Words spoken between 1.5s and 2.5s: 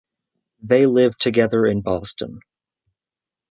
in Boston.